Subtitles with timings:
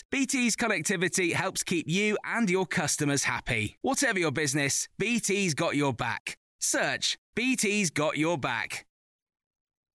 [0.00, 3.76] BT's connectivity helps keep you and your customers happy.
[3.82, 6.38] Whatever your business, BT's got your back.
[6.60, 8.86] Search BT's got your back.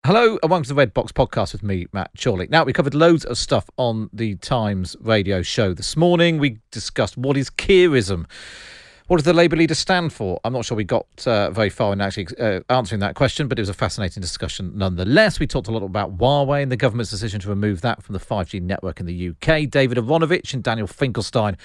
[0.05, 2.47] Hello and welcome to the Red Box podcast with me, Matt Chorley.
[2.49, 6.37] Now, we covered loads of stuff on the Times radio show this morning.
[6.37, 8.25] We discussed what is Keirism.
[9.07, 10.37] What does the Labour leader stand for?
[10.43, 13.57] I'm not sure we got uh, very far in actually uh, answering that question, but
[13.57, 15.39] it was a fascinating discussion nonetheless.
[15.39, 18.19] We talked a lot about Huawei and the government's decision to remove that from the
[18.19, 19.69] 5G network in the UK.
[19.69, 21.55] David Aaronovitch and Daniel Finkelstein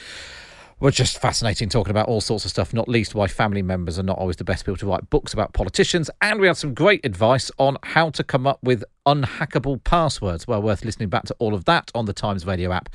[0.79, 4.05] were just fascinating talking about all sorts of stuff, not least why family members are
[4.05, 6.11] not always the best people to write books about politicians.
[6.21, 10.47] And we had some great advice on how to come up with unhackable passwords.
[10.47, 12.89] Well, worth listening back to all of that on the Times Radio app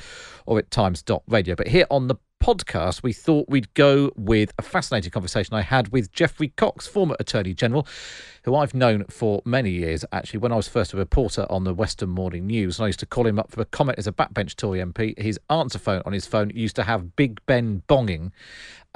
[0.45, 1.55] or at times.radio.
[1.55, 5.89] But here on the podcast, we thought we'd go with a fascinating conversation I had
[5.89, 7.87] with Geoffrey Cox, former Attorney General,
[8.43, 10.05] who I've known for many years.
[10.11, 12.99] Actually, when I was first a reporter on the Western Morning News, and I used
[12.99, 16.01] to call him up for a comment as a backbench Tory MP, his answer phone
[16.05, 18.31] on his phone used to have Big Ben bonging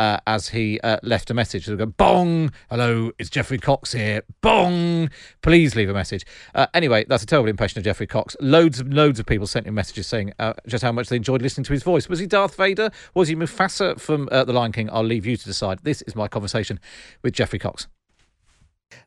[0.01, 1.65] uh, as he uh, left a message.
[1.65, 4.23] So go, bong, hello, it's Geoffrey Cox here.
[4.41, 5.11] Bong,
[5.43, 6.25] please leave a message.
[6.55, 8.35] Uh, anyway, that's a terrible impression of Geoffrey Cox.
[8.39, 11.43] Loads and loads of people sent him messages saying uh, just how much they enjoyed
[11.43, 12.09] listening to his voice.
[12.09, 12.89] Was he Darth Vader?
[13.13, 14.89] Was he Mufasa from uh, The Lion King?
[14.91, 15.79] I'll leave you to decide.
[15.83, 16.79] This is my conversation
[17.21, 17.87] with Geoffrey Cox.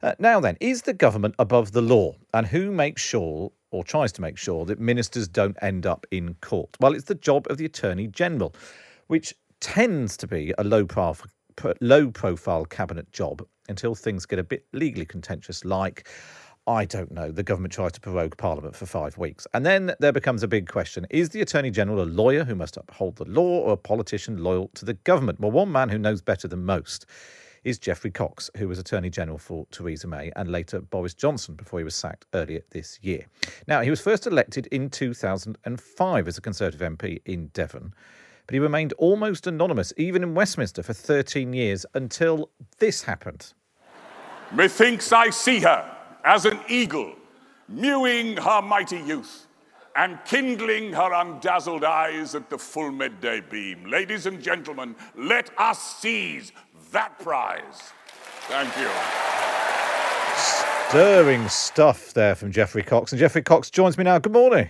[0.03, 2.15] Uh, now then, is the government above the law?
[2.33, 6.35] And who makes sure or tries to make sure that ministers don't end up in
[6.41, 6.71] court?
[6.81, 8.55] Well, it's the job of the Attorney General,
[9.09, 11.29] which tends to be a low profile
[11.81, 16.09] low profile cabinet job until things get a bit legally contentious like
[16.67, 19.47] I don't know, the government tries to prorogue Parliament for five weeks.
[19.53, 22.77] And then there becomes a big question Is the Attorney General a lawyer who must
[22.77, 25.41] uphold the law or a politician loyal to the government?
[25.41, 27.05] Well, one man who knows better than most
[27.65, 31.81] is Geoffrey Cox, who was Attorney General for Theresa May and later Boris Johnson before
[31.81, 33.27] he was sacked earlier this year.
[33.67, 37.95] Now, he was first elected in 2005 as a Conservative MP in Devon
[38.47, 43.55] but he remained almost anonymous, even in Westminster, for 13 years until this happened.
[44.53, 45.94] Methinks I see her
[46.25, 47.15] as an eagle,
[47.69, 49.47] mewing her mighty youth
[49.97, 53.85] and kindling her undazzled eyes at the full midday beam.
[53.85, 56.53] Ladies and gentlemen, let us seize
[56.91, 57.93] that prize.
[58.49, 58.89] Thank you.
[60.91, 63.13] Stirring stuff there from Geoffrey Cox.
[63.13, 64.19] And Geoffrey Cox joins me now.
[64.19, 64.69] Good morning.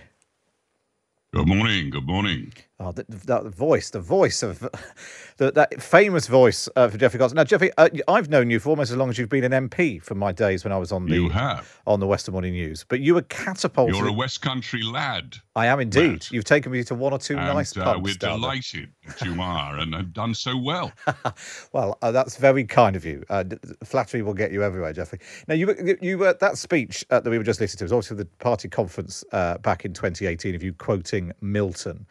[1.33, 1.89] Good morning.
[1.89, 2.53] Good morning.
[2.77, 4.59] Oh, that, that voice, the voice of
[5.37, 7.31] the, that famous voice uh, for Geoffrey Cox.
[7.31, 10.01] Now, Geoffrey, uh, I've known you for almost as long as you've been an MP
[10.03, 11.81] from my days when I was on the you have.
[11.87, 12.85] on the Western Morning News.
[12.87, 13.95] But you were catapulted.
[13.95, 15.37] You're a West Country lad.
[15.55, 16.11] I am indeed.
[16.11, 16.31] Matt.
[16.31, 18.01] You've taken me to one or two and, nice uh, pubs.
[18.01, 20.91] We're delighted that you are, and have done so well.
[21.71, 23.23] well, uh, that's very kind of you.
[23.29, 23.45] Uh,
[23.85, 25.19] flattery will get you everywhere, Geoffrey.
[25.47, 28.17] Now, you you were that speech uh, that we were just listening to was obviously
[28.17, 32.05] the party conference uh, back in 2018 of you quoting Milton.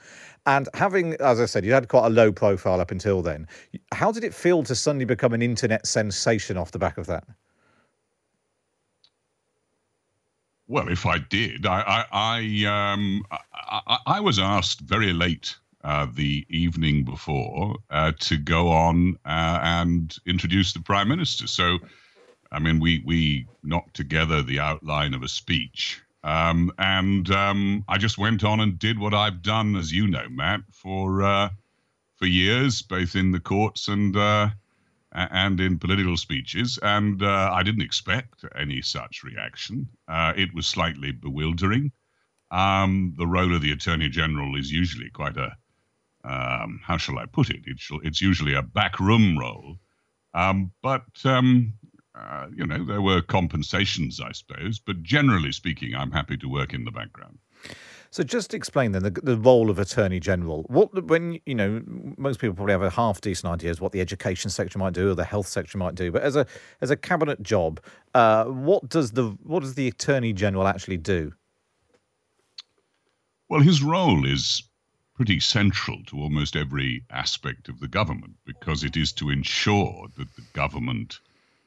[0.47, 3.49] And having, as I said, you had quite a low profile up until then.
[3.93, 7.25] How did it feel to suddenly become an internet sensation off the back of that?
[10.67, 16.07] Well, if I did, I I I, um, I, I was asked very late uh,
[16.13, 21.47] the evening before uh, to go on uh, and introduce the prime minister.
[21.47, 21.79] So,
[22.51, 27.99] I mean, we we knocked together the outline of a speech, um, and um, I
[27.99, 31.51] just went on and did what I've done, as you know, Matt, for uh,
[32.17, 34.49] for years, both in the courts and uh,
[35.13, 36.79] and in political speeches.
[36.83, 39.89] And uh, I didn't expect any such reaction.
[40.09, 41.93] Uh, it was slightly bewildering.
[42.51, 45.57] Um, the role of the attorney general is usually quite a
[46.25, 47.63] um, how shall I put it?
[47.67, 49.77] It's, it's usually a backroom role.
[50.33, 51.75] Um, but um,
[52.15, 56.73] uh, you know, there were compensations, I suppose, but generally speaking, I'm happy to work
[56.73, 57.39] in the background.
[58.11, 60.63] So just explain then the, the role of Attorney General.
[60.69, 61.83] What when you know
[62.17, 65.11] most people probably have a half decent idea of what the education sector might do
[65.11, 66.47] or the health sector might do, but as a
[66.81, 67.81] as a cabinet job,
[68.15, 71.33] uh, what does the what does the Attorney General actually do?
[73.49, 74.63] Well, his role is
[75.15, 80.35] pretty central to almost every aspect of the government because it is to ensure that
[80.37, 81.19] the government,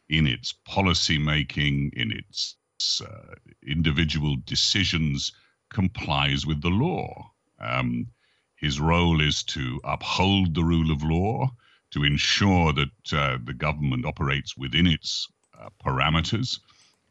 [0.10, 2.56] in its policy making, in its
[3.02, 5.32] uh, individual decisions,
[5.70, 7.32] complies with the law.
[7.60, 8.08] Um,
[8.56, 11.50] his role is to uphold the rule of law,
[11.92, 15.28] to ensure that uh, the government operates within its
[15.60, 16.60] uh, parameters.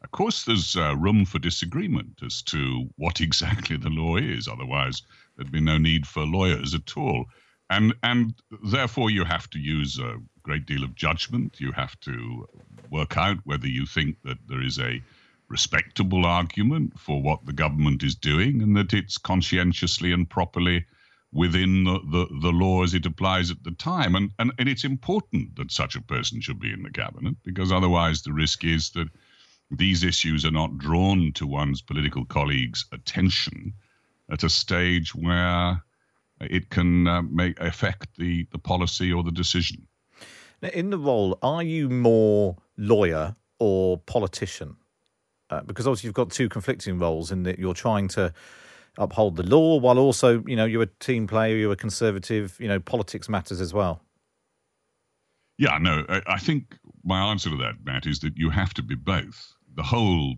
[0.03, 4.47] Of course, there's uh, room for disagreement as to what exactly the law is.
[4.47, 5.01] Otherwise,
[5.35, 7.25] there'd be no need for lawyers at all.
[7.69, 8.33] And, and
[8.63, 11.59] therefore, you have to use a great deal of judgment.
[11.59, 12.47] You have to
[12.91, 15.01] work out whether you think that there is a
[15.49, 20.85] respectable argument for what the government is doing and that it's conscientiously and properly
[21.31, 24.15] within the, the, the law as it applies at the time.
[24.15, 27.71] And, and, and it's important that such a person should be in the cabinet because
[27.71, 29.07] otherwise the risk is that
[29.71, 33.73] these issues are not drawn to one's political colleagues' attention
[34.31, 35.81] at a stage where
[36.41, 39.87] it can uh, make affect the, the policy or the decision.
[40.61, 44.77] Now, in the role, are you more lawyer or politician?
[45.49, 48.33] Uh, because obviously you've got two conflicting roles in that you're trying to
[48.97, 52.67] uphold the law while also, you know, you're a team player, you're a conservative, you
[52.67, 54.01] know, politics matters as well.
[55.57, 58.83] Yeah, no, I, I think my answer to that, Matt, is that you have to
[58.83, 59.53] be both.
[59.75, 60.35] The whole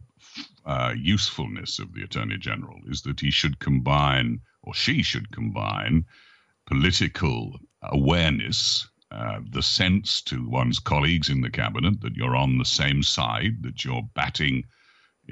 [0.66, 6.06] uh, usefulness of the Attorney General is that he should combine, or she should combine,
[6.68, 12.66] political awareness, uh, the sense to one's colleagues in the cabinet that you're on the
[12.66, 14.64] same side, that you're batting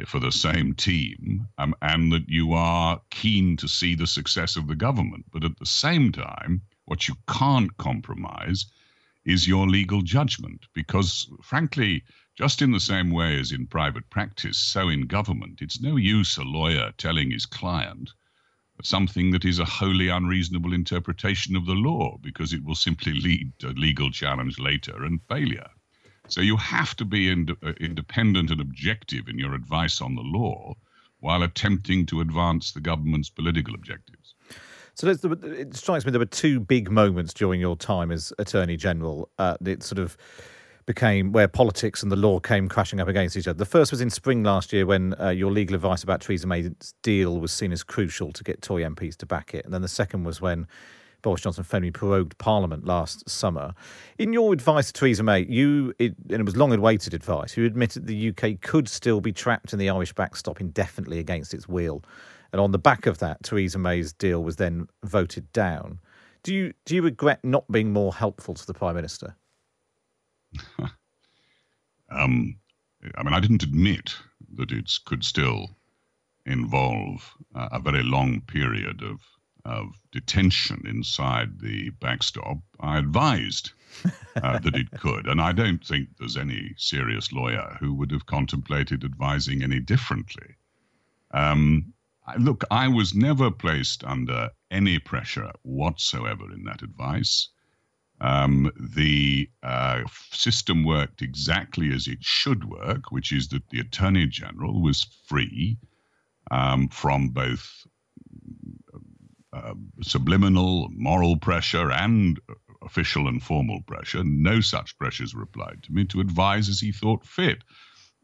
[0.06, 4.68] for the same team, um, and that you are keen to see the success of
[4.68, 5.26] the government.
[5.32, 8.66] But at the same time, what you can't compromise
[9.26, 12.04] is your legal judgment, because frankly,
[12.36, 16.38] just in the same way as in private practice, so in government, it's no use
[16.38, 18.12] a lawyer telling his client
[18.84, 23.52] something that is a wholly unreasonable interpretation of the law, because it will simply lead
[23.60, 25.70] to legal challenge later and failure.
[26.28, 30.22] So you have to be ind- uh, independent and objective in your advice on the
[30.22, 30.76] law
[31.20, 34.36] while attempting to advance the government's political objectives.
[34.94, 39.30] So it strikes me there were two big moments during your time as Attorney General
[39.38, 40.18] uh, that sort of
[40.88, 43.58] became where politics and the law came crashing up against each other.
[43.58, 46.72] The first was in spring last year when uh, your legal advice about Theresa May's
[47.04, 49.66] deal was seen as crucial to get Tory MPs to back it.
[49.66, 50.66] And then the second was when
[51.22, 53.74] Boris Johnson firmly prorogued Parliament last summer.
[54.18, 57.58] In your advice to Theresa May, you it, and it was long awaited advice.
[57.58, 61.68] You admitted the UK could still be trapped in the Irish backstop indefinitely against its
[61.68, 62.02] will,
[62.54, 66.00] and on the back of that, Theresa May's deal was then voted down.
[66.44, 69.36] Do you do you regret not being more helpful to the Prime Minister?
[72.10, 72.58] um,
[73.16, 74.16] I mean, I didn't admit
[74.56, 75.78] that it could still
[76.46, 79.20] involve uh, a very long period of
[79.68, 83.72] of detention inside the backstop, I advised
[84.42, 85.28] uh, that it could.
[85.28, 90.56] And I don't think there's any serious lawyer who would have contemplated advising any differently.
[91.32, 91.94] Um,
[92.26, 97.50] I, look, I was never placed under any pressure whatsoever in that advice.
[98.20, 104.26] Um, the uh, system worked exactly as it should work, which is that the Attorney
[104.26, 105.78] General was free
[106.50, 107.86] um, from both
[109.54, 112.40] uh, subliminal moral pressure and
[112.82, 114.24] official and formal pressure.
[114.24, 117.64] No such pressures were applied to me to advise as he thought fit.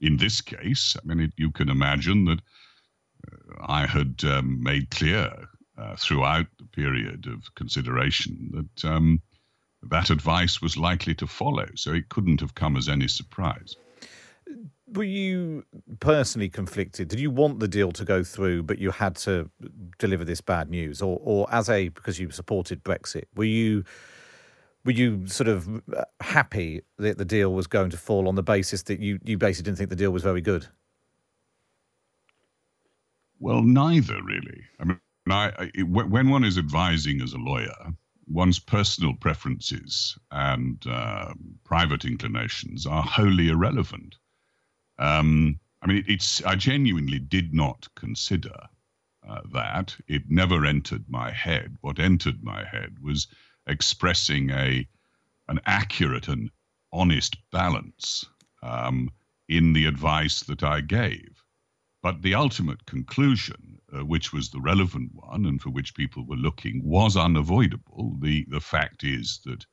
[0.02, 2.40] In this case, I mean, it, you can imagine that
[3.32, 5.48] uh, I had um, made clear
[5.78, 9.22] uh, throughout the period of consideration that um,
[9.90, 13.76] that advice was likely to follow, so it couldn't have come as any surprise
[14.94, 15.66] were you
[16.00, 17.08] personally conflicted?
[17.08, 19.50] Did you want the deal to go through, but you had to
[20.00, 23.84] deliver this bad news, or, or as a because you supported Brexit, were you
[24.86, 25.82] were you sort of
[26.20, 29.70] happy that the deal was going to fall on the basis that you you basically
[29.70, 30.68] didn't think the deal was very good?
[33.40, 34.62] Well, neither really.
[34.80, 35.00] I mean,
[35.30, 37.94] I, it, when one is advising as a lawyer,
[38.28, 44.16] one's personal preferences and uh, private inclinations are wholly irrelevant.
[44.98, 48.56] Um, I mean, it's I genuinely did not consider
[49.28, 49.96] uh, that.
[50.08, 51.78] It never entered my head.
[51.82, 53.28] What entered my head was
[53.68, 54.88] expressing a
[55.50, 56.50] an accurate and
[56.92, 58.26] honest balance
[58.62, 59.10] um,
[59.50, 61.33] in the advice that I gave.
[62.04, 66.36] But the ultimate conclusion, uh, which was the relevant one and for which people were
[66.36, 68.18] looking, was unavoidable.
[68.20, 69.66] The, the fact is that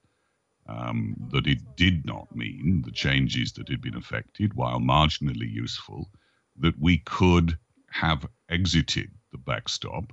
[0.68, 6.08] um, that it did not mean the changes that had been effected, while marginally useful,
[6.56, 7.58] that we could
[7.90, 10.12] have exited the backstop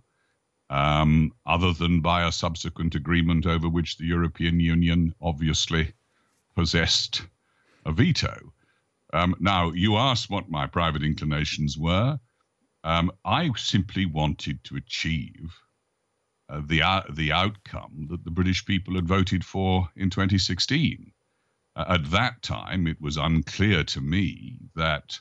[0.72, 5.94] um, other than by a subsequent agreement over which the European Union obviously
[6.56, 7.28] possessed
[7.86, 8.54] a veto.
[9.14, 12.20] Um, now, you asked what my private inclinations were.
[12.84, 15.54] Um, I simply wanted to achieve
[16.50, 21.12] uh, the uh, the outcome that the British people had voted for in 2016.
[21.76, 25.20] Uh, at that time, it was unclear to me that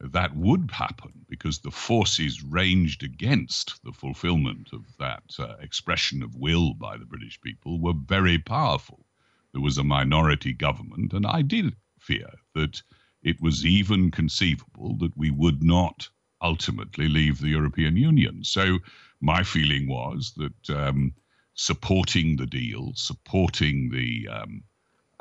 [0.00, 6.34] that would happen because the forces ranged against the fulfillment of that uh, expression of
[6.36, 9.04] will by the British people were very powerful.
[9.52, 12.82] There was a minority government, and I did fear that
[13.22, 16.08] it was even conceivable that we would not
[16.42, 18.44] ultimately leave the European Union.
[18.44, 18.78] So
[19.20, 21.12] my feeling was that um,
[21.54, 24.62] supporting the deal, supporting the um,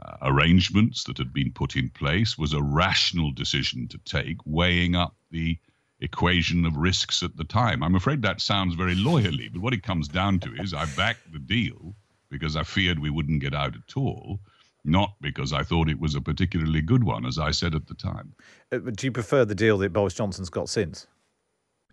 [0.04, 4.96] uh, arrangements that had been put in place was a rational decision to take, weighing
[4.96, 5.58] up the
[6.00, 7.82] equation of risks at the time.
[7.82, 11.34] I'm afraid that sounds very lawyerly, but what it comes down to is I backed
[11.34, 11.96] the deal
[12.30, 14.40] because I feared we wouldn't get out at all,
[14.86, 17.94] not because I thought it was a particularly good one, as I said at the
[17.94, 18.34] time.
[18.72, 21.08] Uh, do you prefer the deal that Boris Johnson's got since?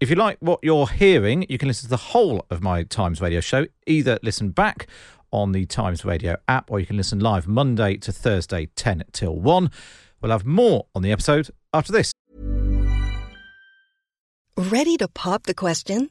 [0.01, 3.21] If you like what you're hearing, you can listen to the whole of my Times
[3.21, 3.67] Radio show.
[3.87, 4.87] Either listen back
[5.33, 9.39] on the Times Radio app or you can listen live Monday to Thursday, 10 till
[9.39, 9.71] 1.
[10.21, 12.13] We'll have more on the episode after this.
[14.57, 16.11] Ready to pop the question?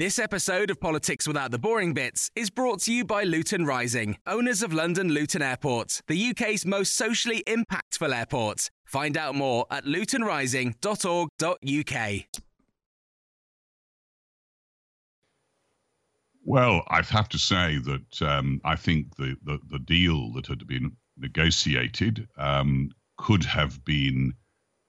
[0.00, 4.16] This episode of Politics Without the Boring Bits is brought to you by Luton Rising,
[4.26, 8.70] owners of London Luton Airport, the UK's most socially impactful airport.
[8.86, 12.24] Find out more at lutonrising.org.uk.
[16.44, 20.66] Well, I have to say that um, I think the, the, the, deal that had
[20.66, 24.32] been negotiated um, could have been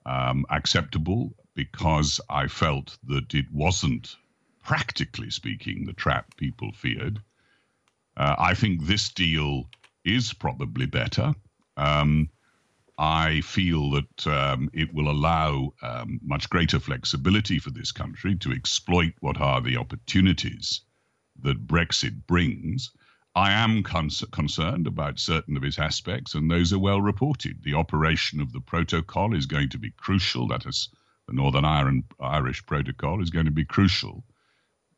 [0.06, 4.16] um, acceptable because I felt that it wasn't
[4.64, 7.22] practically speaking, the trap people feared.
[8.18, 9.70] Uh, I think this deal
[10.04, 11.34] is probably better.
[11.78, 12.30] Um,
[12.98, 18.52] I feel that um, it will allow um, much greater flexibility for this country to
[18.52, 20.82] exploit what are the opportunities
[21.42, 22.92] that Brexit brings.
[23.34, 27.64] I am con- concerned about certain of its aspects, and those are well reported.
[27.64, 30.48] The operation of the protocol is going to be crucial.
[30.48, 30.90] That is,
[31.28, 34.24] the Northern Ireland, Irish protocol is going to be crucial.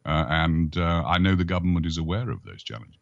[0.05, 2.99] Uh, and uh, I know the government is aware of those challenges.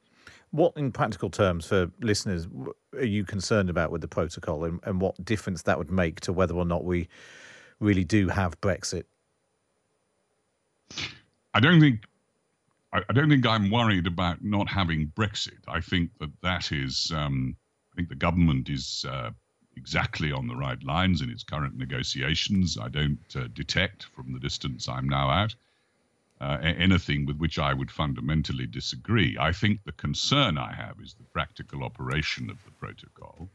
[0.51, 2.47] What, in practical terms, for listeners,
[2.93, 6.33] are you concerned about with the protocol and, and what difference that would make to
[6.33, 7.07] whether or not we
[7.79, 9.05] really do have Brexit?
[11.53, 12.01] I don't think
[12.93, 15.59] I, don't think I'm worried about not having Brexit.
[15.67, 17.55] I think that that is, um,
[17.93, 19.29] I think the government is uh,
[19.77, 22.77] exactly on the right lines in its current negotiations.
[22.77, 25.55] I don't uh, detect from the distance I'm now at
[26.41, 29.37] uh, anything with which I would fundamentally disagree.
[29.39, 33.47] I think the concern I have is the practical operation of the protocol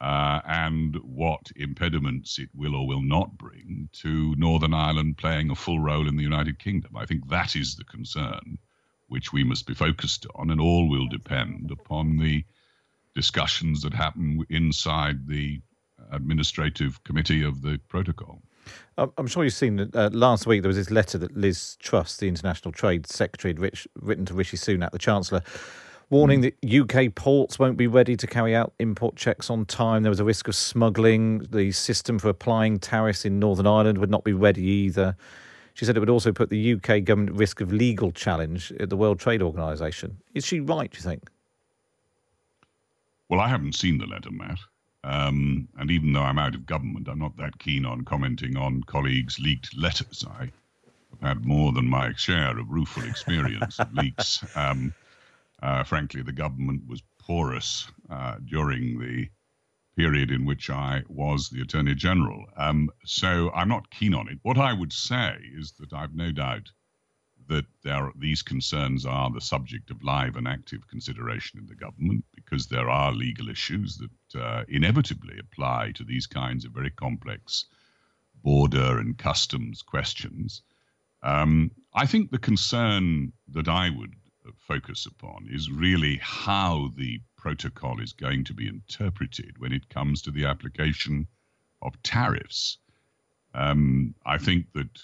[0.00, 5.54] uh, and what impediments it will or will not bring to Northern Ireland playing a
[5.54, 6.96] full role in the United Kingdom.
[6.96, 8.58] I think that is the concern
[9.06, 12.44] which we must be focused on, and all will depend upon the
[13.14, 15.60] discussions that happen inside the
[16.10, 18.40] administrative committee of the protocol.
[18.98, 22.18] I'm sure you've seen that uh, last week there was this letter that Liz Truss,
[22.18, 25.42] the International Trade Secretary, had rich, written to Rishi Sunak, the Chancellor,
[26.10, 30.02] warning that UK ports won't be ready to carry out import checks on time.
[30.02, 31.38] There was a risk of smuggling.
[31.50, 35.16] The system for applying tariffs in Northern Ireland would not be ready either.
[35.74, 38.90] She said it would also put the UK government at risk of legal challenge at
[38.90, 40.18] the World Trade Organization.
[40.34, 41.30] Is she right, do you think?
[43.30, 44.58] Well, I haven't seen the letter, Matt.
[45.02, 48.82] Um, and even though I'm out of government, I'm not that keen on commenting on
[48.82, 50.24] colleagues' leaked letters.
[50.28, 50.50] I
[51.10, 54.44] have had more than my share of rueful experience of leaks.
[54.54, 54.94] Um,
[55.62, 59.28] uh, frankly, the government was porous uh, during the
[59.96, 62.46] period in which I was the Attorney General.
[62.56, 64.38] Um, so I'm not keen on it.
[64.42, 66.70] What I would say is that I've no doubt
[67.50, 72.24] that there, these concerns are the subject of live and active consideration in the government
[72.34, 77.66] because there are legal issues that uh, inevitably apply to these kinds of very complex
[78.42, 80.62] border and customs questions.
[81.22, 84.14] Um, I think the concern that I would
[84.56, 90.22] focus upon is really how the protocol is going to be interpreted when it comes
[90.22, 91.26] to the application
[91.82, 92.78] of tariffs.
[93.54, 95.00] Um, I think that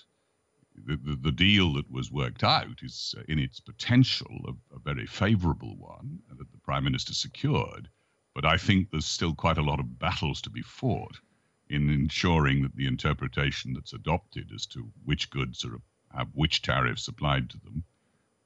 [0.85, 5.06] the, the, deal that was worked out is, uh, in its potential, a, a very
[5.06, 7.88] favorable one that the Prime Minister secured.
[8.35, 11.18] But I think there's still quite a lot of battles to be fought
[11.68, 15.80] in ensuring that the interpretation that's adopted as to which goods are,
[16.16, 17.85] have which tariffs applied to them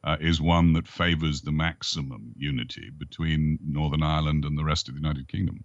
[0.02, 4.94] uh, is one that favours the maximum unity between Northern Ireland and the rest of
[4.94, 5.64] the United Kingdom.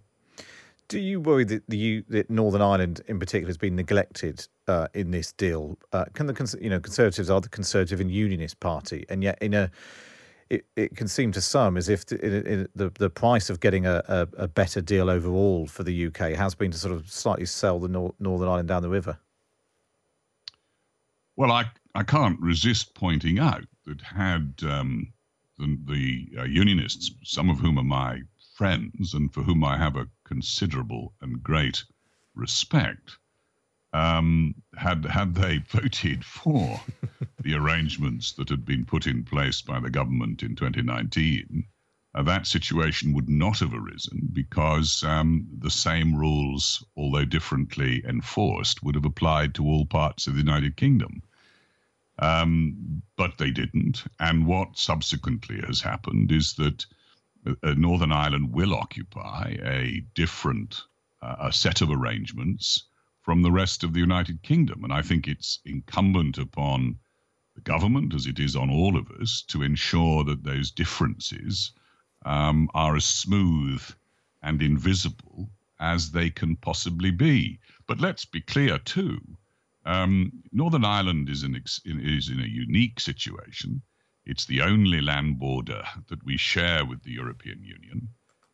[0.88, 5.10] Do you worry that the that Northern Ireland in particular has been neglected uh, in
[5.10, 5.78] this deal?
[5.92, 9.54] Uh, can the you know Conservatives are the Conservative and Unionist party, and yet in
[9.54, 9.70] a
[10.48, 14.02] it, it can seem to some as if the the, the price of getting a,
[14.06, 17.80] a, a, better deal overall for the UK has been to sort of slightly sell
[17.80, 19.18] the Nor- Northern Ireland down the river.
[21.34, 21.64] Well, I
[21.94, 25.12] I can't resist pointing out that had um,
[25.58, 28.20] the, the uh, unionists, some of whom are my
[28.54, 31.84] friends and for whom I have a considerable and great
[32.34, 33.16] respect,
[33.92, 36.80] um, had had they voted for
[37.40, 41.64] the arrangements that had been put in place by the government in 2019,
[42.14, 48.82] uh, that situation would not have arisen because um, the same rules, although differently enforced,
[48.82, 51.22] would have applied to all parts of the United Kingdom.
[52.18, 54.04] Um, but they didn't.
[54.18, 56.86] And what subsequently has happened is that
[57.62, 60.82] Northern Ireland will occupy a different
[61.22, 62.84] uh, a set of arrangements
[63.22, 64.84] from the rest of the United Kingdom.
[64.84, 66.98] And I think it's incumbent upon
[67.54, 71.72] the government, as it is on all of us, to ensure that those differences
[72.24, 73.82] um, are as smooth
[74.42, 77.58] and invisible as they can possibly be.
[77.86, 79.20] But let's be clear, too
[79.86, 81.54] um, Northern Ireland is in,
[81.84, 83.80] is in a unique situation.
[84.26, 88.08] It's the only land border that we share with the European Union.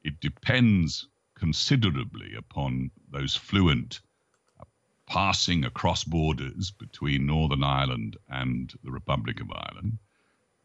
[0.04, 4.00] It depends considerably upon those fluent
[4.60, 4.64] uh,
[5.06, 9.98] passing across borders between Northern Ireland and the Republic of Ireland.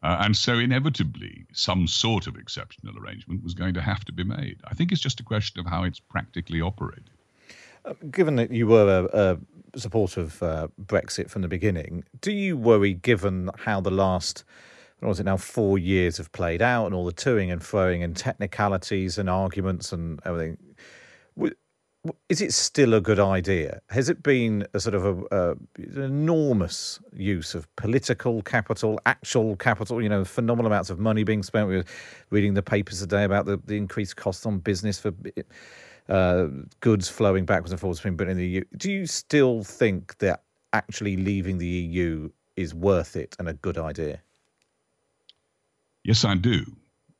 [0.02, 4.22] Uh, and so, inevitably, some sort of exceptional arrangement was going to have to be
[4.22, 4.60] made.
[4.64, 7.10] I think it's just a question of how it's practically operated.
[7.84, 9.38] Uh, given that you were a,
[9.74, 12.04] a support of uh, Brexit from the beginning.
[12.20, 14.44] Do you worry, given how the last,
[15.00, 18.02] what was it now, four years have played out and all the toing and throwing
[18.02, 20.58] and technicalities and arguments and everything?
[22.28, 23.80] Is it still a good idea?
[23.90, 25.56] Has it been a sort of a, a,
[26.00, 30.00] enormous use of political capital, actual capital?
[30.00, 31.68] You know, phenomenal amounts of money being spent.
[31.68, 31.84] We were
[32.30, 35.12] reading the papers today about the, the increased costs on business for
[36.08, 36.46] uh,
[36.80, 38.64] goods flowing backwards and forwards between Britain and the EU.
[38.76, 43.76] Do you still think that actually leaving the EU is worth it and a good
[43.76, 44.22] idea?
[46.08, 46.64] Yes, I do.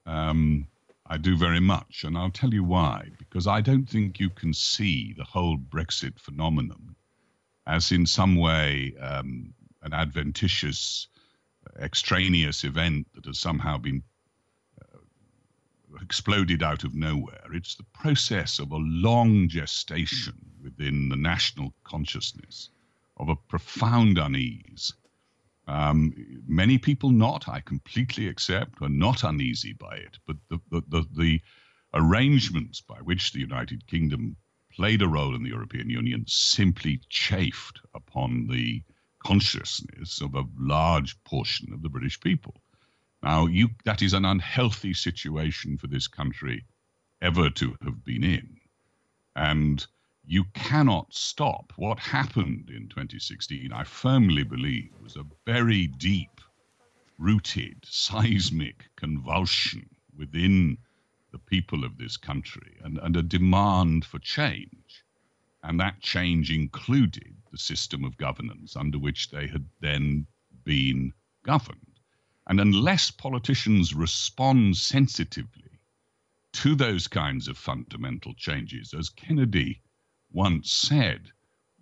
[0.06, 0.66] Um,
[1.04, 2.04] I do very much.
[2.04, 3.10] And I'll tell you why.
[3.18, 6.96] Because I don't think you can see the whole Brexit phenomenon
[7.66, 11.06] as in some way um, an adventitious,
[11.78, 14.02] extraneous event that has somehow been
[16.00, 17.44] exploded out of nowhere.
[17.52, 22.70] It's the process of a long gestation within the national consciousness
[23.18, 24.94] of a profound unease.
[25.68, 26.14] Um,
[26.46, 31.06] many people not, I completely accept, are not uneasy by it, but the, the, the,
[31.14, 31.40] the
[31.92, 34.36] arrangements by which the United Kingdom
[34.74, 38.82] played a role in the European Union simply chafed upon the
[39.22, 42.54] consciousness of a large portion of the British people.
[43.22, 46.64] Now, you, that is an unhealthy situation for this country
[47.20, 48.56] ever to have been in.
[49.36, 49.86] And
[50.30, 51.72] you cannot stop.
[51.76, 56.42] What happened in 2016, I firmly believe, was a very deep
[57.16, 60.76] rooted seismic convulsion within
[61.32, 65.02] the people of this country and, and a demand for change.
[65.62, 70.26] And that change included the system of governance under which they had then
[70.62, 72.00] been governed.
[72.46, 75.80] And unless politicians respond sensitively
[76.52, 79.80] to those kinds of fundamental changes, as Kennedy
[80.32, 81.30] once said,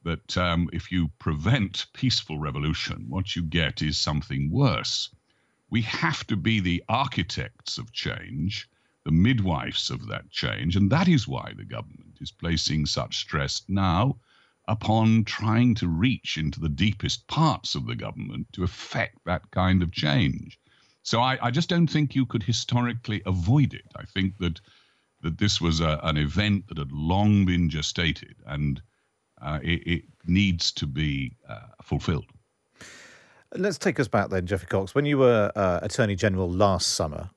[0.07, 5.11] that um, if you prevent peaceful revolution, what you get is something worse.
[5.69, 8.69] We have to be the architects of change,
[9.05, 13.63] the midwives of that change, and that is why the government is placing such stress
[13.67, 14.17] now
[14.69, 19.83] upon trying to reach into the deepest parts of the government to effect that kind
[19.83, 20.59] of change.
[21.03, 23.87] So I, I just don't think you could historically avoid it.
[23.97, 24.61] I think that
[25.27, 28.81] that this was a, an event that had long been gestated and
[29.43, 32.27] uh, it, it, needs to be uh, fulfilled.
[33.55, 34.93] Let's take us back then, Geoffrey Cox.
[34.93, 37.31] When you were uh, Attorney General last summer,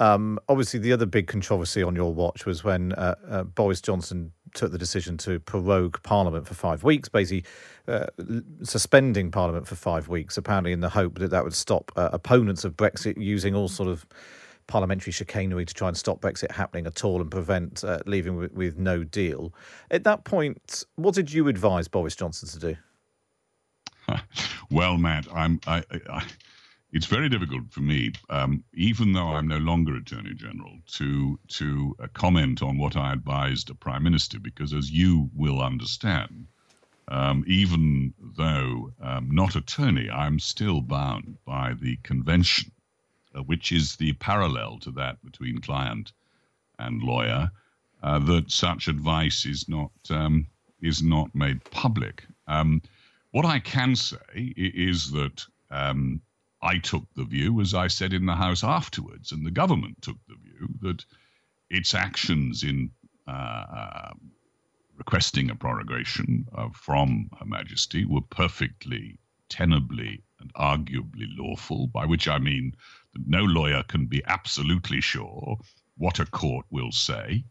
[0.00, 4.32] um, obviously the other big controversy on your watch was when uh, uh, Boris Johnson
[4.54, 7.44] took the decision to prorogue Parliament for five weeks, basically
[7.86, 8.06] uh,
[8.64, 12.76] suspending Parliament for five weeks, apparently in the hope that that would stop opponents of
[12.76, 14.04] Brexit using all sort of
[14.72, 18.52] parliamentary chicanery to try and stop Brexit happening at all and prevent uh, leaving with,
[18.52, 19.52] with, no deal.
[19.90, 22.58] At that point, what did you advise Boris Johnson to
[24.08, 24.16] do?
[24.70, 25.60] well, Matt, I'm.
[25.66, 26.24] I, I,
[26.90, 31.94] it's very difficult for me, um, even though I'm no longer Attorney General, to to
[32.02, 36.46] uh, comment on what I advised a Prime Minister, because as you will understand,
[37.08, 42.72] um, even though um, not attorney, I'm still bound by the convention
[43.34, 46.12] uh, which is the parallel to that between client
[46.78, 47.50] and lawyer,
[48.02, 50.46] uh, that such advice is not um,
[50.80, 52.24] is not made public.
[52.48, 52.82] Um,
[53.30, 56.20] what I can say is that um,
[56.60, 60.16] I took the view, as I said in the House afterwards, and the government took
[60.28, 61.04] the view that
[61.70, 62.90] its actions in
[63.26, 64.12] uh, uh
[64.98, 69.18] requesting a prorogation uh, from Her Majesty were perfectly
[69.48, 72.74] tenably and arguably lawful, by which I mean
[73.26, 75.58] no lawyer can be absolutely sure
[75.96, 77.44] what a court will say,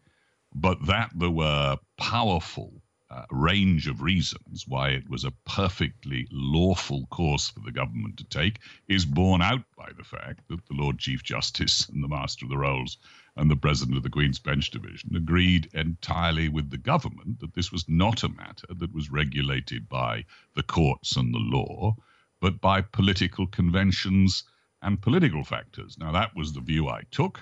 [0.53, 7.05] but that there were powerful uh, range of reasons why it was a perfectly lawful
[7.07, 10.97] course for the government to take is borne out by the fact that the Lord
[10.97, 12.97] Chief Justice and the Master of the Rolls
[13.35, 17.71] and the President of the Queen's Bench Division agreed entirely with the government that this
[17.71, 20.23] was not a matter that was regulated by
[20.55, 21.95] the courts and the law,
[22.39, 24.43] but by political conventions
[24.81, 25.97] and political factors.
[25.97, 27.39] Now, that was the view I took.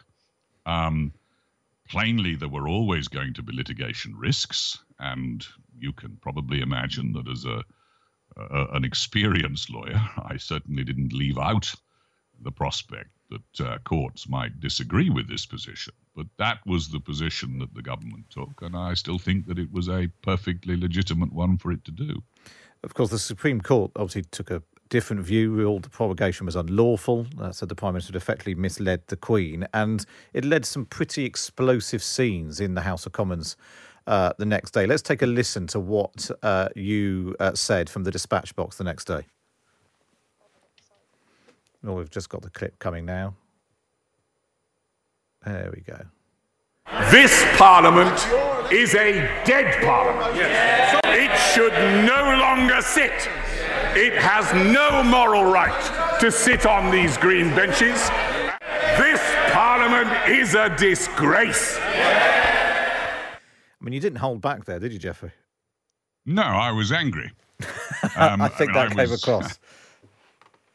[0.65, 1.13] Um,
[1.89, 5.45] plainly, there were always going to be litigation risks, and
[5.77, 7.63] you can probably imagine that as a,
[8.37, 11.73] a an experienced lawyer, I certainly didn't leave out
[12.41, 15.93] the prospect that uh, courts might disagree with this position.
[16.15, 19.71] But that was the position that the government took, and I still think that it
[19.71, 22.23] was a perfectly legitimate one for it to do.
[22.83, 27.27] Of course, the Supreme Court obviously took a different view, ruled the prorogation was unlawful,
[27.39, 31.25] uh, said the Prime Minister had effectively misled the Queen, and it led some pretty
[31.25, 33.55] explosive scenes in the House of Commons
[34.07, 34.87] uh, the next day.
[34.87, 38.83] Let's take a listen to what uh, you uh, said from the dispatch box the
[38.83, 39.25] next day.
[41.85, 43.35] Oh, we've just got the clip coming now.
[45.45, 46.05] There we go.
[47.11, 48.17] This Parliament
[48.71, 49.13] is a
[49.45, 50.35] dead Parliament.
[50.35, 50.99] Yes.
[51.05, 51.73] It should
[52.05, 53.29] no longer sit
[53.95, 58.09] it has no moral right to sit on these green benches.
[58.97, 59.19] This
[59.51, 61.77] Parliament is a disgrace.
[61.81, 63.35] I
[63.81, 65.31] mean, you didn't hold back there, did you, Geoffrey?
[66.25, 67.31] No, I was angry.
[68.15, 69.59] Um, I think I mean, that I came was, across.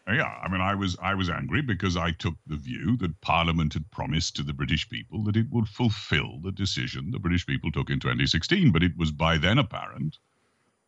[0.07, 3.73] Yeah, I mean, I was I was angry because I took the view that Parliament
[3.73, 7.73] had promised to the British people that it would fulfil the decision the British people
[7.73, 8.71] took in 2016.
[8.71, 10.19] But it was by then apparent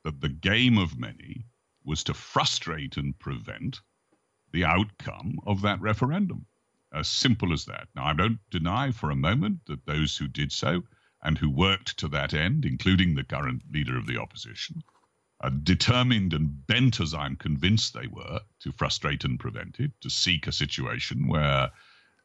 [0.02, 1.46] that the game of many
[1.82, 3.80] was to frustrate and prevent
[4.52, 6.44] the outcome of that referendum.
[6.92, 7.88] As simple as that.
[7.94, 10.82] Now, I don't deny for a moment that those who did so
[11.22, 14.82] and who worked to that end, including the current leader of the opposition,
[15.40, 20.10] are determined and bent, as I'm convinced they were, to frustrate and prevent it, to
[20.10, 21.70] seek a situation where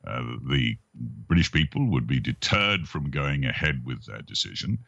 [0.08, 4.80] uh, the British people would be deterred from going ahead with their decision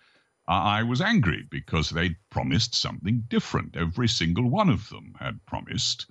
[0.48, 3.78] I was angry because they'd promised something different.
[3.78, 6.08] Every single one of them had promised,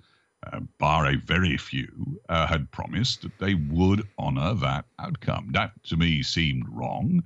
[0.51, 5.51] uh, bar a very few, uh, had promised that they would honor that outcome.
[5.51, 7.23] That to me seemed wrong.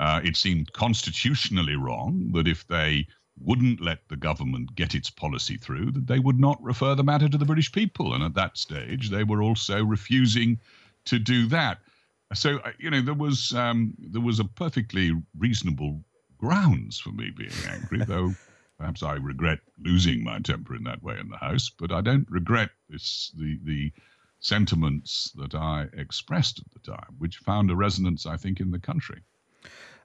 [0.00, 3.06] Uh, it seemed constitutionally wrong that if they
[3.42, 7.28] wouldn't let the government get its policy through, that they would not refer the matter
[7.28, 8.14] to the British people.
[8.14, 10.58] And at that stage, they were also refusing
[11.06, 11.78] to do that.
[12.34, 16.04] So uh, you know there was um, there was a perfectly reasonable
[16.36, 18.34] grounds for me being angry, though
[18.78, 21.70] perhaps I regret losing my temper in that way in the House.
[21.70, 23.92] But I don't regret this the the
[24.40, 28.78] sentiments that I expressed at the time, which found a resonance, I think, in the
[28.78, 29.22] country.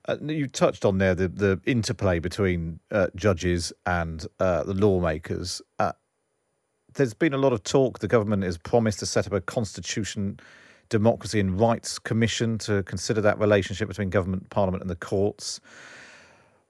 [0.05, 5.61] Uh, you touched on there the, the interplay between uh, judges and uh, the lawmakers.
[5.79, 5.93] Uh,
[6.95, 7.99] there's been a lot of talk.
[7.99, 10.39] The government has promised to set up a constitution,
[10.89, 15.61] democracy, and rights commission to consider that relationship between government, parliament, and the courts.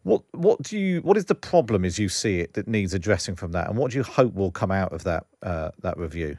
[0.04, 3.36] What what do you what is the problem as you see it that needs addressing
[3.36, 6.38] from that, and what do you hope will come out of that uh, that review?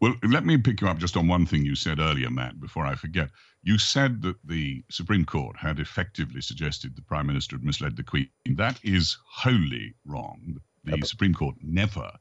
[0.00, 2.86] Well, let me pick you up just on one thing you said earlier, Matt, before
[2.86, 3.30] I forget.
[3.62, 8.02] You said that the Supreme Court had effectively suggested the Prime Minister had misled the
[8.02, 8.28] Queen.
[8.46, 10.60] That is wholly wrong.
[10.84, 12.12] The Supreme Court never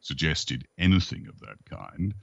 [0.00, 2.14] suggested anything of that kind.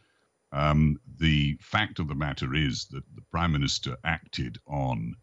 [0.52, 5.16] Um, the fact of the matter is that the Prime Minister acted on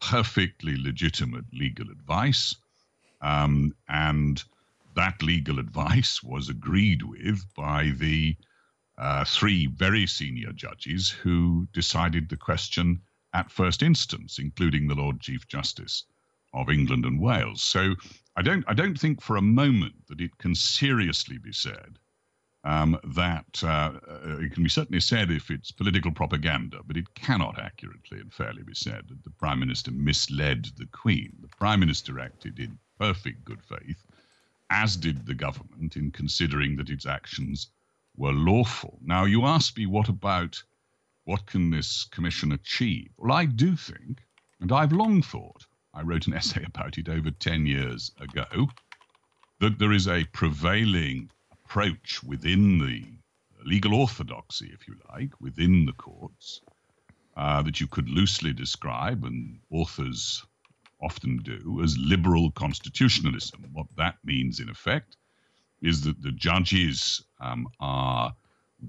[0.00, 2.56] perfectly legitimate legal advice,
[3.20, 4.42] um, and
[4.94, 8.36] that legal advice was agreed with by the
[8.98, 13.00] uh, three very senior judges who decided the question
[13.34, 16.04] at first instance, including the Lord Chief Justice
[16.52, 17.62] of England and Wales.
[17.62, 17.94] So
[18.36, 21.98] I don't, I don't think for a moment that it can seriously be said
[22.64, 27.14] um, that uh, uh, it can be certainly said if it's political propaganda, but it
[27.14, 31.32] cannot accurately and fairly be said that the Prime Minister misled the Queen.
[31.40, 34.04] The Prime Minister acted in perfect good faith,
[34.70, 37.68] as did the government in considering that its actions
[38.16, 38.98] were lawful.
[39.02, 40.62] Now, you ask me, what about
[41.24, 43.10] what can this commission achieve?
[43.16, 44.22] Well, I do think,
[44.60, 48.68] and I've long thought, I wrote an essay about it over 10 years ago,
[49.60, 53.04] that there is a prevailing approach within the
[53.64, 56.60] legal orthodoxy, if you like, within the courts,
[57.36, 60.44] uh, that you could loosely describe, and authors
[61.00, 63.64] often do, as liberal constitutionalism.
[63.72, 65.16] What that means, in effect,
[65.80, 68.34] is that the judges um, are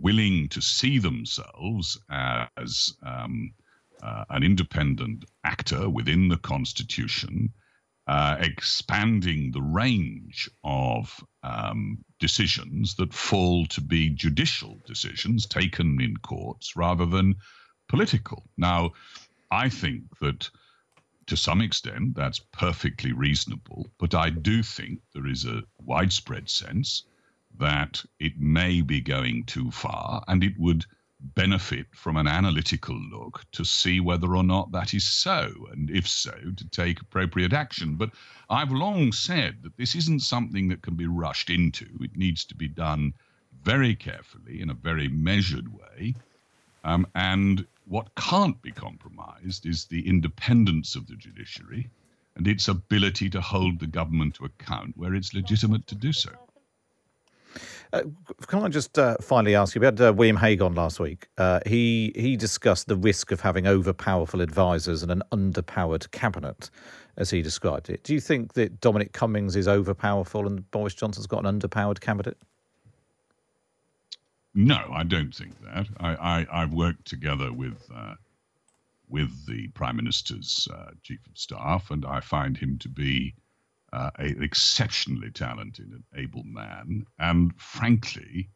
[0.02, 3.54] willing to see themselves as um,
[4.02, 7.52] uh, an independent actor within the Constitution,
[8.08, 16.18] uh, expanding the range of um, decisions that fall to be judicial decisions taken in
[16.18, 17.36] courts rather than
[17.88, 18.44] political.
[18.58, 18.92] Now,
[19.52, 20.50] I think that
[21.28, 23.88] to some extent, that's perfectly reasonable.
[24.00, 27.04] But I do think there is a widespread sense
[27.60, 30.86] that it may be going too far and it would
[31.36, 36.08] benefit from an analytical look to see whether or not that is so, and if
[36.08, 37.96] so, to take appropriate action.
[37.96, 38.12] But
[38.50, 41.88] I've long said that this isn't something that can be rushed into.
[42.02, 43.14] It needs to be done
[43.64, 46.16] very carefully in a very measured way.
[46.84, 51.90] Um, and what can't be compromised is the independence of the judiciary
[52.36, 56.32] and its ability to hold the government to account where it's legitimate to do so.
[57.94, 58.02] Uh,
[58.48, 59.82] can I just uh, finally ask you?
[59.82, 61.28] We had uh, William Hague on last week.
[61.38, 66.72] Uh, he he discussed the risk of having overpowerful advisors and an underpowered cabinet,
[67.18, 68.04] as he described it.
[68.04, 72.36] Do you think that Dominic Cummings is overpowerful and Boris Johnson's got an underpowered cabinet?
[74.56, 75.88] No, I don't think that.
[76.00, 78.16] I, I have worked together with uh,
[79.08, 83.36] with the Prime Minister's uh, chief of staff, and I find him to be
[83.94, 87.06] uh, an exceptionally talented and able man.
[87.20, 88.50] And frankly,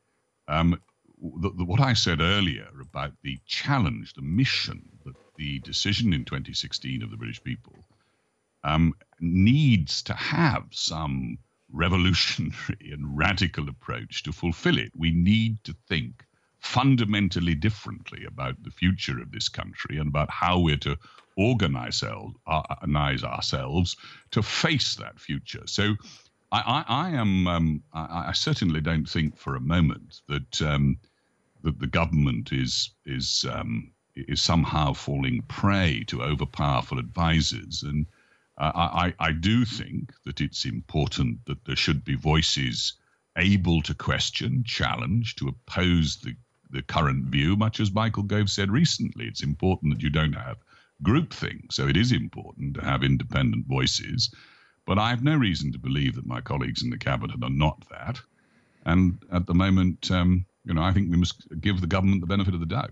[0.47, 0.81] um,
[1.21, 6.25] the, the, what I said earlier about the challenge, the mission that the decision in
[6.25, 7.75] 2016 of the British people
[8.63, 11.37] um, needs to have some
[11.71, 12.53] revolutionary
[12.91, 14.91] and radical approach to fulfill it.
[14.95, 16.25] We need to think
[16.59, 20.97] fundamentally differently about the future of this country and about how we're to
[21.35, 23.95] organize, organize ourselves
[24.31, 25.63] to face that future.
[25.65, 25.95] So
[26.51, 30.97] I, I, I am um, I, I, certainly don't think for a moment that um,
[31.63, 38.07] that the government is is um, is somehow falling prey to overpowerful advisors and
[38.57, 42.93] uh, I, I do think that it's important that there should be voices
[43.37, 46.35] able to question, challenge, to oppose the,
[46.71, 49.25] the current view, much as Michael Gove said recently.
[49.25, 50.57] It's important that you don't have
[51.03, 51.71] groupthink.
[51.71, 54.33] So it is important to have independent voices.
[54.85, 57.83] But I have no reason to believe that my colleagues in the cabinet are not
[57.89, 58.19] that.
[58.85, 62.27] And at the moment, um, you know, I think we must give the government the
[62.27, 62.91] benefit of the doubt.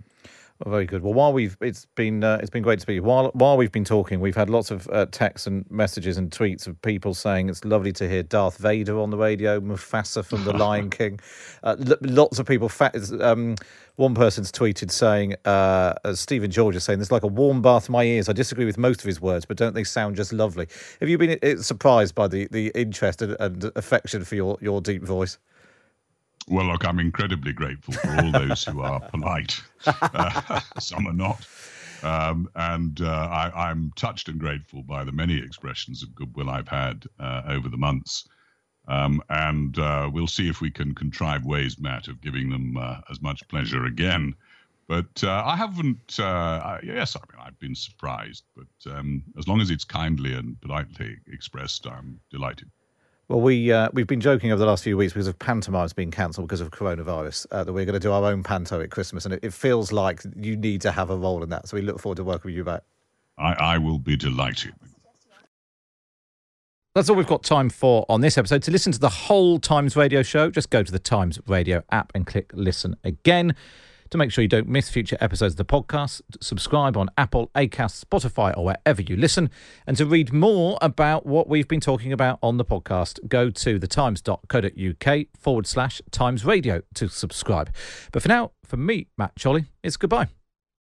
[0.63, 1.03] Oh, very good.
[1.03, 3.03] Well, while we've it's been uh, it's been great to speak.
[3.03, 6.65] While while we've been talking, we've had lots of uh, texts and messages and tweets
[6.65, 10.53] of people saying it's lovely to hear Darth Vader on the radio, Mufasa from The
[10.53, 11.19] Lion King.
[11.61, 12.69] Uh, l- lots of people.
[12.69, 13.55] Fa- um,
[13.97, 17.89] one person's tweeted saying, uh, as Stephen George is saying, "There's like a warm bath
[17.89, 20.31] in my ears." I disagree with most of his words, but don't they sound just
[20.31, 20.69] lovely?
[21.01, 24.79] Have you been uh, surprised by the the interest and, and affection for your your
[24.79, 25.37] deep voice?
[26.47, 29.59] Well, look, I'm incredibly grateful for all those who are polite.
[29.85, 31.47] Uh, some are not.
[32.03, 36.67] Um, and uh, I, am touched and grateful by the many expressions of goodwill I've
[36.67, 38.27] had uh, over the months.
[38.87, 42.97] Um, and uh, we'll see if we can contrive ways, Matt, of giving them uh,
[43.09, 44.35] as much pleasure again.
[44.87, 48.43] But uh, I haven't, I, yes, I mean, I've been surprised.
[48.55, 52.69] But um, as long as it's kindly and politely expressed, I'm delighted.
[53.27, 56.11] Well, we uh, we've been joking over the last few weeks because of pantomimes being
[56.11, 59.25] cancelled because of coronavirus uh, that we're going to do our own panto at Christmas,
[59.25, 61.67] and it, it, feels like you need to have a role in that.
[61.67, 62.83] So we look forward to working with you back.
[63.37, 64.73] I, I will be delighted.
[66.93, 68.61] That's all we've got time for on this episode.
[68.63, 72.11] To listen to the whole Times Radio show, just go to the Times Radio app
[72.13, 73.55] and click listen again.
[74.15, 78.05] To make sure you don't miss future episodes of the podcast, subscribe on Apple, Acast,
[78.05, 79.49] Spotify, or wherever you listen.
[79.85, 83.77] And to read more about what we've been talking about on the podcast, go to
[83.77, 87.75] thetimes.co.uk forward slash Times Radio to subscribe.
[88.13, 90.29] But for now, from me, Matt Chorley, it's goodbye.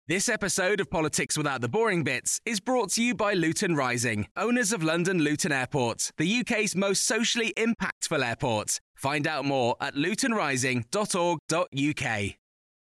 [0.09, 4.27] This episode of Politics Without the Boring Bits is brought to you by Luton Rising,
[4.35, 8.81] owners of London Luton Airport, the UK's most socially impactful airport.
[8.93, 12.40] Find out more at lutonrising.org.uk.